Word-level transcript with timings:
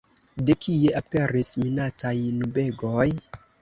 De 0.47 0.55
kie 0.65 0.95
aperis 1.03 1.53
minacaj 1.67 2.17
nubegoj? 2.43 3.11